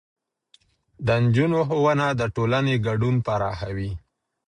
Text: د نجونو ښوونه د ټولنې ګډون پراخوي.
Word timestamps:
د 1.05 1.07
نجونو 1.23 1.59
ښوونه 1.67 2.07
د 2.19 2.21
ټولنې 2.35 2.75
ګډون 2.87 3.15
پراخوي. 3.25 3.91